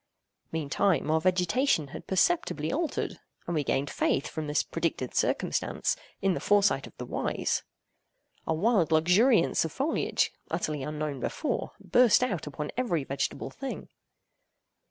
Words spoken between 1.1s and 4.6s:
our vegetation had perceptibly altered; and we gained faith, from